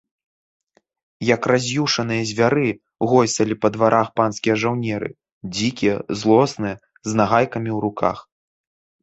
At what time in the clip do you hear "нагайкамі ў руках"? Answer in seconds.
7.23-8.17